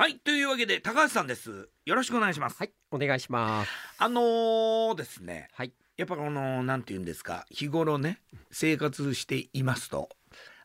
[0.00, 3.70] はいというわけで高橋さんですよろしくお願いしますはい、お願いします。
[3.98, 5.74] あのーですねはい。
[5.98, 8.18] やっぱこのなんて言うんですか日頃ね
[8.50, 10.08] 生活していますと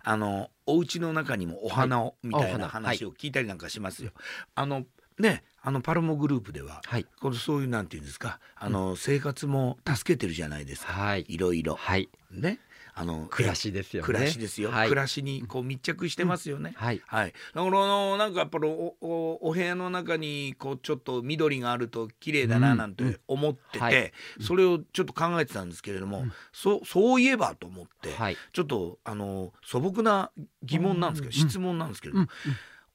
[0.06, 4.12] あのお家の中にもお花を、みたいな話を聞いたりなんかしますよ。
[4.56, 4.86] あの
[5.20, 7.06] ねあのパルモグループでは、はい。
[7.20, 11.26] このそういうなんて言うんですかあの、生活も助けてるじゃないですか、はい。
[11.28, 12.08] いろいろはい。
[12.32, 12.60] ね
[12.98, 14.06] あの暮らしですよね。
[14.06, 14.90] 暮らしですよ、はい。
[14.90, 16.74] 暮らしにこう密着してますよね。
[16.78, 17.02] はい。
[17.06, 28.38] はい、だからあのなんかやっぱりおおお部屋の中にこうちょっと緑があると綺麗だななんて思ってて、うんはいそれをちょっと考えてたんですけれども、うんそそういえばと思って、はい。
[28.54, 30.32] ちょっとあの素朴な
[30.64, 32.28] 疑問なんですけど、うん質問なんですけれども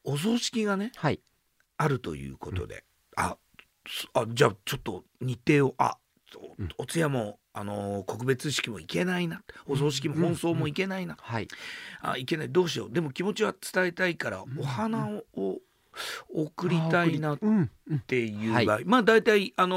[0.07, 1.21] うん。、お葬式がねはい。
[1.77, 2.85] あるということで、
[3.17, 3.37] あ
[3.87, 5.99] そあじゃあちょっと日程をあ
[6.59, 9.43] うんおお通夜もあの告別式も行けないな。
[9.67, 11.49] お葬式も本葬も行けないな、はい。
[12.01, 12.49] あいけない。
[12.51, 12.93] どうしよう。
[12.93, 15.59] でも気持ちは伝えたいからんお花を
[16.33, 17.39] 送りたいなっ。
[18.07, 19.77] ていうはい場合、まあ大体あの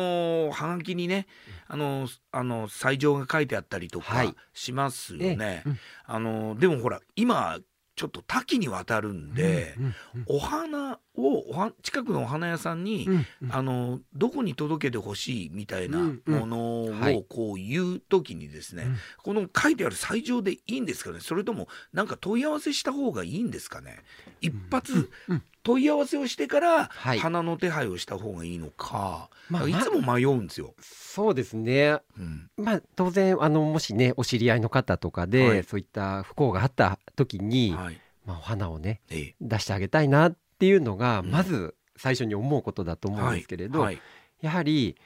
[0.50, 1.26] ーはがきにね
[1.68, 4.36] あのーあの斎場が書いてあったりとかはい。
[4.54, 5.36] しますよええ。
[5.36, 5.64] ね。
[5.66, 5.80] うん。
[6.06, 7.58] あのーでもほら今
[7.96, 10.24] ちょっと多岐にわたるんで、うん。
[10.26, 13.26] お花をおは近くのお花屋さんに、うん。
[13.44, 13.54] うん。
[13.56, 21.20] あのどこに届けてほしいみたいなうんうんものはいをこう言う時にですね、うんこの書いてある斎場でいいんですかね？
[21.20, 24.04] それともなんか問い合わせした方がいいんですかね？
[24.42, 27.20] 一発うん問い合わせをしてからはい。
[27.20, 30.76] 花の手配をした方がいいのか、まあいつも迷うんですよ。
[30.82, 32.00] そうですね。
[32.18, 32.50] うん。
[32.58, 35.64] まあ当然あのもしねお知り合いの方とかで、はい。
[35.64, 38.00] そういった不幸があった時に、はい。
[38.26, 39.36] まあお花をねええ。
[39.42, 41.32] 出してあげたいなっていうのがうん。
[41.32, 44.00] まず最初に思うことだと思うんですけれど、はい。
[44.42, 44.98] やはり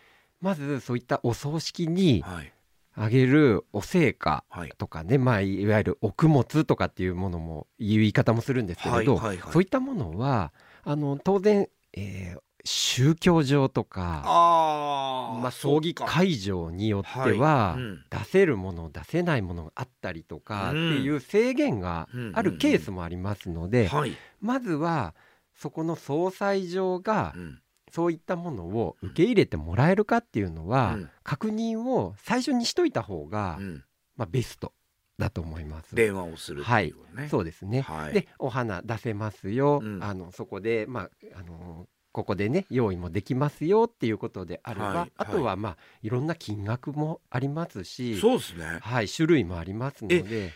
[0.42, 2.52] まずそういったお葬式にはい
[2.98, 4.74] あげるお聖火はい。
[4.78, 9.54] とかね、まあ、いわゆるお物とかっていうものもいう言い方もするんですけれど、はいはいはい。
[9.54, 10.52] そういったものは
[10.84, 18.04] あの当然、えー宗教上とかまあ、葬儀会場によってはいは、うん。
[18.10, 25.16] 出せるもの出せないものがあったりとかっていう制限があるケースもありますので、はい、まずは
[25.56, 27.62] そこの総裁場がうん
[27.92, 31.10] そういったものを受け入れてもらえるかっていうのは、うん。
[31.24, 33.84] 確認を最初にしといた方が、うん。
[34.16, 34.74] まあ、ベスト
[35.18, 35.96] だと思います。
[35.96, 36.94] 電話をするってい。
[37.30, 38.14] そうですね、はい。
[38.14, 40.04] でお花出せますよ、うん。
[40.04, 41.10] あのそこで、まあ
[41.40, 45.12] あのここでね用意もできますよっていうことであれば、はい。
[45.18, 48.80] あとはまあいろんな金額もありますしそうですね。
[48.82, 50.52] はい、種類もありますので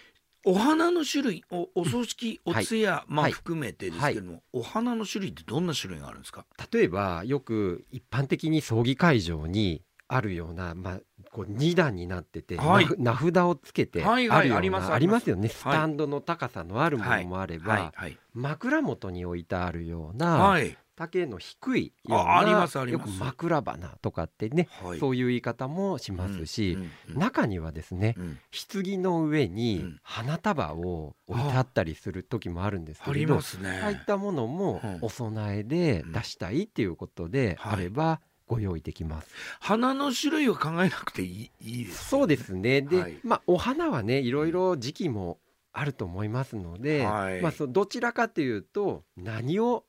[0.46, 2.66] お花の種類おお葬式おはい。
[2.66, 6.46] 通夜、まあはい含めてですけども、お花の種類ってどんな種類があるんですか？
[6.72, 11.00] 例えばよく一般的に葬儀会場にあるような、まあ、
[11.31, 12.85] こう2段になってて、はい。
[12.97, 15.29] 名名札をつけてあはいはいるような、ありますあります。
[15.29, 15.47] よね。
[15.47, 17.91] スタンドの高さのあるものもあれば、はい。
[17.94, 18.18] はい。
[18.34, 20.75] 枕元に置いてあるような、はい
[21.07, 23.09] 丈の低いようあありなますあります。
[23.09, 25.00] よく枕花とかってね、はい。
[25.00, 28.39] そういう言い方もしますし、うんうん中にはですねうん。
[28.51, 30.00] 棺の上うにん。
[30.03, 33.41] 花束を置いてあったりする時もあるんですけれど、ね。
[33.84, 35.00] ああいったものもうん。
[35.01, 37.73] お供えで出したいっていうことではい。
[37.73, 39.29] あればご用意できます。
[39.59, 42.81] 花の種類を考えなくていいいいですよそうですね。
[42.81, 43.17] で、はい。
[43.23, 45.40] まあお花はねいろいろ時期も
[45.73, 47.41] あると思いますので、はい。
[47.41, 49.85] まあそうどちらかというと何を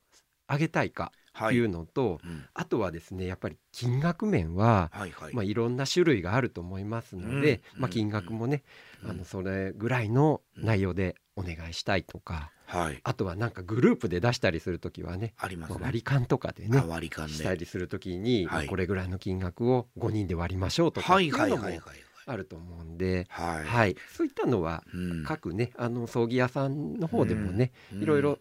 [0.47, 1.47] あげたいかはい。
[1.47, 2.45] っていうのと、うん。
[2.53, 5.33] あとはですねやっぱり金額面は、はいはい。
[5.33, 7.81] まあ、いろんな種類があると思いますので、うん。
[7.81, 8.63] まあ、金額もね、
[9.03, 9.09] うん。
[9.11, 12.99] あのそれぐらいの内容でお願いしたいとか、はい。
[13.03, 15.79] あとはなんかグループで出したりする時はねありますね。
[15.81, 17.33] 割り勘とかでねあ割り勘で。
[17.33, 18.57] したりする時に、はい。
[18.57, 23.65] まあこれぐらいの金額を5人で割りましょうとかはいっていうのもはいはいはいあると思うんで、はい。
[23.65, 25.23] はい、そういったのはうん。
[25.23, 28.03] 各ねあの葬儀屋さんの方でもね、うん。
[28.03, 28.39] いろいろ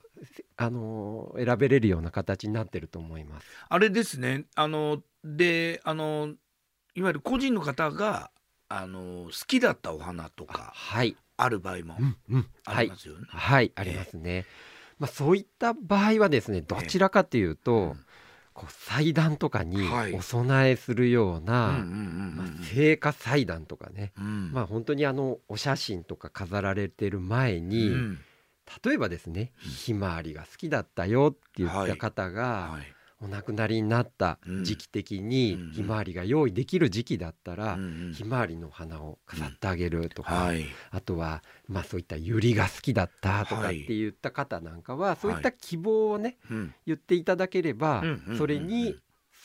[0.57, 3.47] あの選べれるような形になってると思います。
[3.69, 4.45] あれですね。
[4.55, 6.35] あのであの
[6.95, 8.31] いわゆる個人の方が
[8.69, 12.77] あの好きだったお花とあかはい、ある場合もうんうん、はい。
[12.77, 13.27] ありま、すよね。
[13.29, 14.47] はい、ありますね。
[14.99, 18.07] まあそういった場合はですね、どちらかというと、うん
[18.55, 20.13] こう祭壇とかにはい。
[20.15, 21.85] お供えするような、
[22.73, 24.53] 聖火祭壇とかね、うん。
[24.53, 28.19] まあ本当にあのお写真とか飾られてる前に、うん。
[28.85, 37.79] 例えばですね、ひまわりが好きだったよって言った方が、はいお亡くなりになった時期的にうんひまわりが用意できる時期だったら、
[38.13, 40.65] ひまわりの花を飾ってあげるとか、はい。
[40.91, 46.75] あとはまあそういったユリが好きだったとかって言った方なんかは、そういった希望をねうん。
[46.85, 48.03] 言っていただければ、
[48.37, 48.97] それに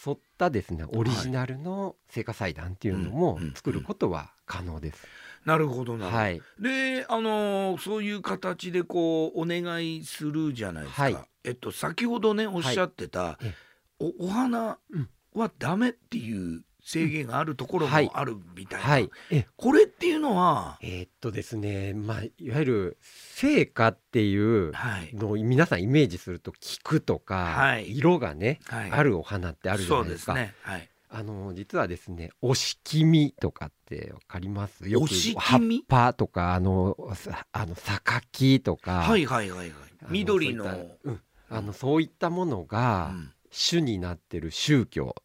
[0.05, 5.07] 沿ったですねオリジナルの聖火祭壇っていうのも作ることは可能です。
[5.45, 6.05] なるほどな。
[6.05, 6.17] るほど。
[6.17, 11.03] はい、であのそういう形でこうお願いするじゃないですか。
[11.03, 11.17] はい。
[11.43, 13.66] えっと先ほどねおっしゃってた、ええ
[13.99, 15.09] おお花うん。
[15.33, 18.09] はダメっていう制限があるところもはい。
[18.11, 19.09] あるみたいな、はい。
[19.29, 19.45] え。
[19.55, 25.13] これっていうのは、えーっとですねまあいわゆる聖火っていうはい。
[25.13, 27.95] のを皆さんイメージすると菊とか、はい。
[27.95, 30.33] 色がね、はい、あるお花ってあるじゃないですか。
[30.33, 34.89] すね、はい、あの実はですねおしきみとかってわかります？
[34.89, 35.07] よく
[35.37, 39.71] 葉っみぱとかあのさあの榊とか、はいはいはいはい。
[40.09, 40.63] 緑の。
[40.63, 40.71] そ
[41.03, 41.21] うん。
[41.49, 45.15] あのそういったものがうん主になってる宗教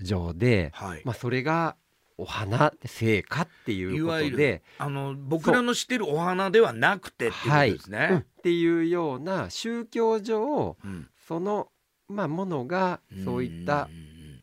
[0.00, 1.76] 上で、はい、まあ、それが
[2.16, 7.90] お花聖火っていうことで、あの僕らの知ってるお花ではなくてっていうことですう。
[7.90, 7.92] ん。
[7.92, 8.26] ね。
[8.38, 11.08] っていうような宗教上うん。
[11.26, 11.68] その、
[12.08, 13.90] まあ、ものがそういったん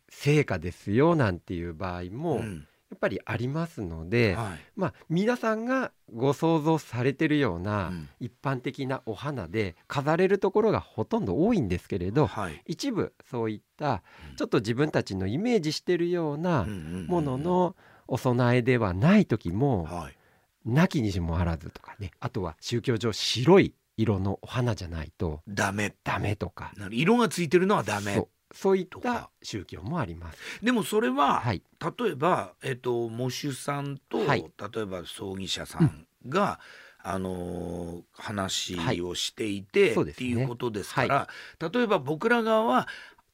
[0.10, 2.68] 聖火ですよなんていう場合もやうん
[2.98, 4.60] っぱりありますので、はい。
[4.76, 8.10] まあ、皆さんがご想像されてるよううなん。
[8.20, 12.62] 一般的なお花で飾れるところがほとんど多いんですけれどはい。
[12.66, 14.36] 一部そういったうん。
[14.36, 16.66] ちょっと自分たちのイメージしてるような
[17.08, 17.76] ものの
[18.08, 20.18] お供えではない時もはい。
[20.66, 25.96] なきにしもあらずとかねあとは宗教上白い色のお花じゃないとダメ。
[26.04, 26.72] ダメとか。
[26.92, 30.40] 色がついてるのはダメそういった宗教もあります。
[30.64, 31.62] でもそれは、はい、
[32.00, 34.46] 例えば、えっと喪主さんと、はい。
[34.74, 36.60] 例えば葬儀社さんが、
[37.04, 39.02] あのー話はい。
[39.02, 40.32] をしていて、そうですね。
[40.32, 41.28] っていうことですから、
[41.60, 42.88] 例えば僕ら側は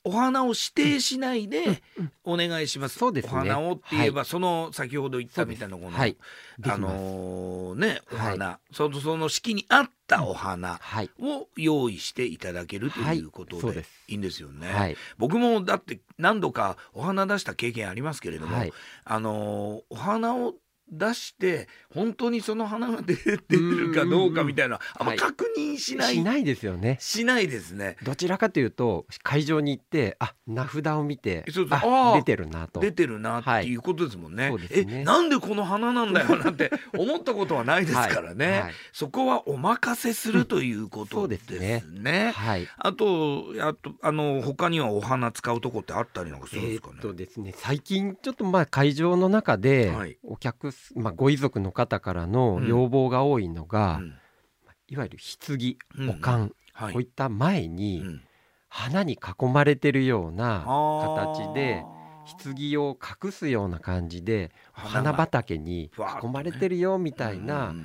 [0.06, 3.32] お花を指定しないでうんお願いします、そうですね。
[3.34, 6.16] お花をって言えば、その先ほど言ったみたいなこの、はい、
[6.60, 6.78] であ。
[6.78, 8.32] のーねおはい。
[8.32, 13.20] 花、そのその式に合ったお花はい、を用意していただけるとはい。
[13.20, 14.72] いうことで,、いいんですよね。
[14.72, 18.74] はい、僕もだって何度かお花出した経験ありますけれども、はい、
[19.06, 20.56] あのーお花を
[20.98, 26.98] 出して本当にその花が出てるかどうかみたいなあんまはい確認しない、しないですよね。
[27.00, 27.98] しないですね。
[28.04, 34.44] どちらかというと会場に行ってあ名札を見てそうそうあ出てるなと出てるなっていうことですもんね。
[34.44, 38.46] はいそうですねえなんでこの花なんだよなんて 思ったことはないですからね。
[38.46, 41.84] はいはいそこはお任せするというこそとでうですすね。
[42.00, 42.68] ねはい。
[42.78, 46.94] あとあとあの他にはお花使うとこってあったりなんかすえるんですかね？
[46.96, 52.68] ーっとですね最近ちょっとまあ会場の中ではいお客す、まあ、ご遺族の方からのうん。
[52.68, 54.14] 要望が多いのが、うん。
[54.88, 56.10] いわゆる棺、うん。
[56.10, 56.94] お棺、はい。
[56.94, 58.22] こういった前にうん。
[58.70, 60.66] 花に囲まれてるような
[61.00, 61.86] 形で
[62.26, 65.92] 棺を隠すような感じで花が花畑に
[66.24, 67.76] 囲まれてるよみたいな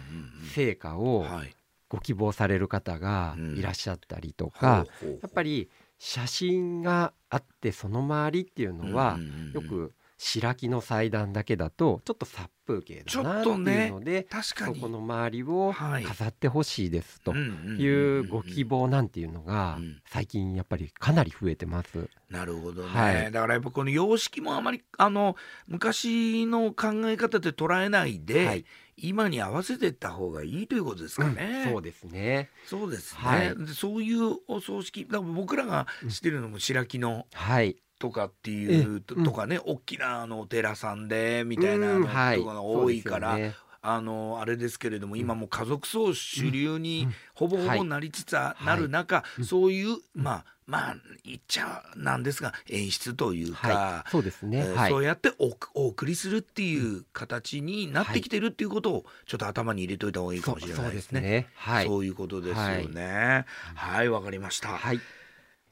[0.55, 1.55] 成果をはい。
[1.91, 3.59] ご希望される方がうん。
[3.59, 9.19] いらっしゃったりとか、やっぱり写真があってその周りっていうのは
[9.53, 14.75] よく白木の祭壇だけだとちょっと殺風景だなっていうので、確かに。
[14.75, 16.03] そこの周りをはい。
[16.03, 20.03] 飾ってほしいですとうんうんうんうんいうご希望なんていうのがうん。
[20.07, 22.11] 最近やっぱりかなり増えてます。
[22.29, 23.33] なるほどね、はい。
[23.33, 25.37] だからやっぱこの様式もあまりあの
[25.69, 28.65] 昔の考え方で捉えないで、はい。
[29.01, 31.69] 今に合わせていった方がいいということですかね。
[31.71, 32.51] そうですね。
[32.67, 33.57] そうですね、はい。
[33.57, 37.77] でそういうお葬式だから僕らが知ってるのも白木のはい。
[37.99, 54.11] とかっていうと,、かね大きなあのお寺さんでみたいなうんのとかが多いから、そうですよねあのあれですけれども今もう家族葬主流にうんほぼほはいぼなりつつあなる中、うんそういうまあまあ言っちゃなんですが演出というか、はい。
[54.11, 54.59] そうですね。
[54.59, 55.03] えーはいそう。
[55.03, 61.21] やっておお送りするっていう形になってきてるっていうことをちょっと頭に入れといた方がいいかもしれないですね。
[61.21, 61.47] そうね。
[61.55, 61.87] はい。
[61.87, 63.47] そういうことですよね。
[63.75, 64.69] はい、わ、かりました。
[64.69, 65.01] はい、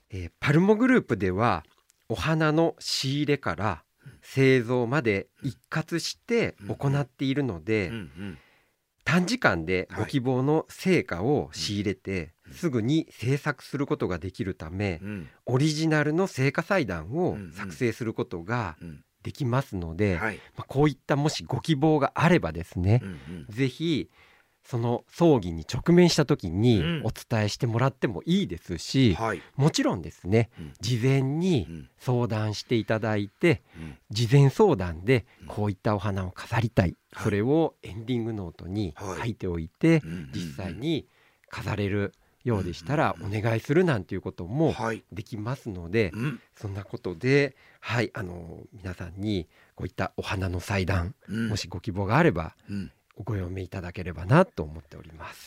[0.09, 1.63] えーパルモグループでは
[2.09, 3.83] お花の仕入れから
[4.23, 7.93] 製造まで一括して行っているので、
[9.05, 12.53] 短時間でご希望の成果を仕入れて、うん。
[12.55, 15.29] すぐに制作することができるため、うん。
[15.47, 19.03] オリジナルの成果祭壇を作成することがうん。
[19.23, 20.37] できますので、はい。
[20.57, 23.47] まあ、こういったもしご希望があればですねう、んうん。
[23.49, 24.09] ぜひ
[24.69, 27.03] その葬儀に直面した時にうん。
[27.05, 29.43] お伝えしてもらってもいいですし、はい。
[29.55, 30.73] もちろんですねうん。
[30.81, 31.89] 事前にうん。
[31.99, 33.99] 相談していただいてうん。
[34.11, 35.47] 事前相談でうん。
[35.47, 37.25] こういったお花を飾りたい、はい。
[37.25, 39.19] それをエンディングノートにはい。
[39.21, 40.03] 書いておいて、
[40.35, 41.07] 実際に
[41.49, 45.05] 飾れるようでしたらうんお願いするなんていうこともはい。
[45.13, 46.41] できますので、うん。
[46.57, 49.47] そんなことではいあの皆さんに
[49.77, 51.49] こういったお花の祭壇うん。
[51.51, 52.57] もしご希望があれば
[53.17, 55.45] うんご用命いただければなと思っております。